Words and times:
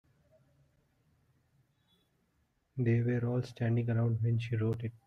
They 2.75 3.01
were 3.01 3.23
all 3.27 3.43
standing 3.43 3.87
around 3.91 4.17
when 4.23 4.39
she 4.39 4.55
wrote 4.55 4.83
it. 4.83 4.93